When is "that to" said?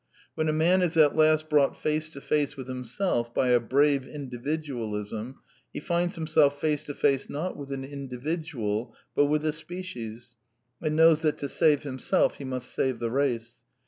11.21-11.47